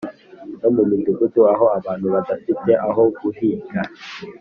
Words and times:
no 0.61 0.69
mu 0.75 0.83
midugudu, 0.89 1.39
aho 1.53 1.65
abantu 1.79 2.05
badafite 2.15 2.71
aho 2.87 3.03
guhinga 3.19 3.79